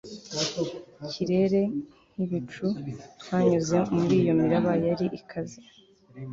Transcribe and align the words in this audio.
kirere 1.11 1.61
nk 2.13 2.17
ibicu 2.25 2.65
twanyuze 3.21 3.77
muri 3.95 4.13
iyo 4.21 4.33
miraba 4.41 4.71
yari 4.87 5.05
ikaze 5.19 5.59